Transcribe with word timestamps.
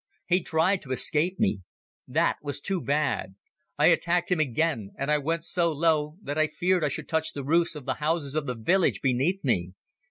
He 0.25 0.41
tried 0.41 0.81
to 0.81 0.91
escape 0.91 1.39
me. 1.39 1.59
That 2.07 2.37
was 2.41 2.59
too 2.59 2.81
bad. 2.81 3.35
I 3.77 3.85
attacked 3.91 4.31
him 4.31 4.39
again 4.39 4.93
and 4.97 5.11
I 5.11 5.19
went 5.19 5.43
so 5.43 5.71
low 5.71 6.17
that 6.23 6.39
I 6.39 6.47
feared 6.47 6.83
I 6.83 6.87
should 6.89 7.07
touch 7.07 7.33
the 7.33 7.43
roofs 7.45 7.75
of 7.75 7.85
the 7.85 7.93
houses 8.01 8.33
of 8.33 8.47
the 8.47 8.55
village 8.57 9.01
beneath 9.03 9.43
me. 9.43 9.73